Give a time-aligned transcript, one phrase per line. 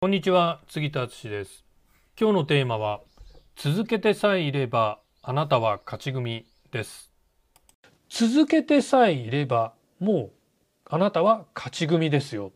[0.00, 1.64] こんにちは杉田敦です。
[2.16, 3.00] 今日のテーマは
[3.56, 7.10] 続けてさえいればあなたは勝ち組です。
[8.08, 10.30] 続けてさえいればもう
[10.88, 12.52] あなたは勝ち組ですよ。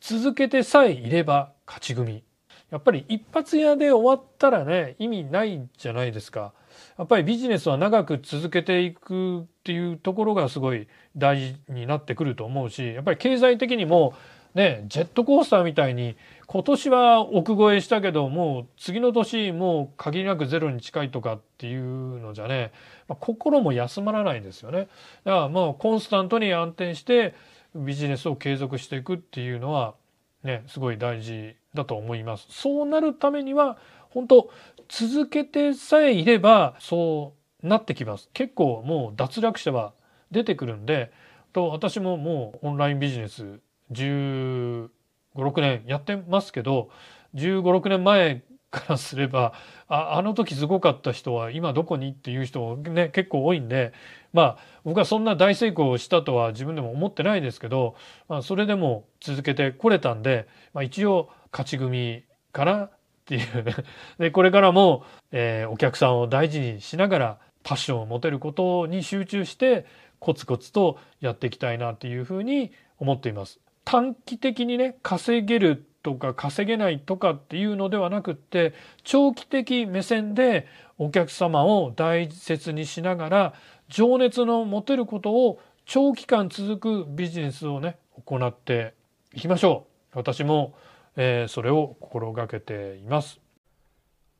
[0.00, 2.24] 続けてさえいれば勝ち組。
[2.72, 6.52] やっぱり一発屋で終わったらね意味ないじゃないですか。
[6.98, 14.14] やっぱりビジネスは長く続けていくっていうところがすごい大事になってくると思うしやっぱり経済的にも
[14.54, 16.16] ねジェットコースターみたいに
[16.52, 22.72] 今年は億超えしたけどもう次の年もう限りなくゼロに近いとかっていうのじゃね、
[23.06, 24.88] まあ、心も休まらないんですよね。
[25.22, 27.36] だからもうコンスタントに安定して
[27.76, 29.94] ビジネスを継続していくっていうのは
[30.42, 32.48] ねすごい大事だと思います。
[32.50, 34.50] そうなるためには本当
[34.88, 38.28] 続けてさえいればそうなってきます。
[38.32, 39.92] 結構もう脱落者は
[40.32, 41.12] 出てくるんで
[41.52, 43.60] と私ももうオンラインビジネス
[43.92, 44.88] 10
[45.36, 46.90] 56年やってますけど
[47.34, 49.52] 1516年前からすれば
[49.88, 53.92] ああの時すごかった人は今どこにっていう人ね結構多いんで
[54.32, 57.96] まあ僕はそんな大成功をしたとは自分でも思ってないですけど、
[58.28, 62.90] まあ、それでも続けてこれたんで、まあ、一応勝ち組かなっ
[63.26, 63.64] ていう
[64.18, 69.84] でこれからも、えー、お客さんを大事にしながらパッションを持てることに集中して
[70.20, 73.60] コツコツとやっていきたいなっていうふうに思っています。
[73.90, 83.54] 短期的にね稼げるとか稼げないとかっていうのではなくって長期的目線でお客様を大切にしながら
[83.88, 88.94] 情熱の持てることを長期間続くビジネスをね行って
[89.34, 90.18] いきましょう。
[90.18, 90.76] 私も、
[91.16, 93.40] えー、それを心がけています。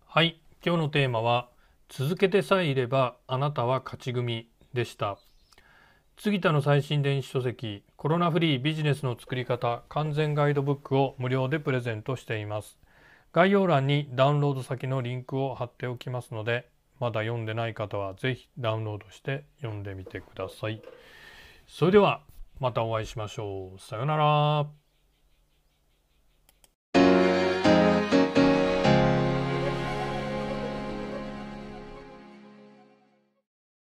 [0.07, 0.41] はい。
[0.64, 1.48] 今日のテーマは
[1.89, 5.19] 続けてさえいればあなたは勝ち組でした。
[6.23, 12.79] 杉田の最新電子書籍コロナフリービジネスの作り方完全ガイドブックを無料でプレゼントしています。
[13.33, 20.83] 概要欄にダウンロード先のリンクを貼っておきますのでまだ読んでない方は是非ダウンロードして読んでみてください。
[21.67, 22.20] それでは
[22.59, 23.80] またお会いしましょう。
[23.80, 24.89] さようなら。